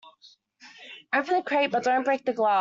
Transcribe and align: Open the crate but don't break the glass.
Open 1.13 1.35
the 1.35 1.43
crate 1.43 1.71
but 1.71 1.83
don't 1.83 2.03
break 2.03 2.25
the 2.25 2.33
glass. 2.33 2.49